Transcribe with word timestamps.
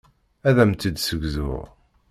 Ad 0.47 0.57
am-tt-id-ssegzuɣ. 0.63 1.63